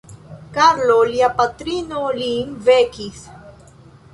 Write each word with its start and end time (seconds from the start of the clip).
Karlo 0.53 0.95
Lia 1.09 1.29
patrino 1.41 2.01
lin 2.21 2.57
vekis. 2.71 3.25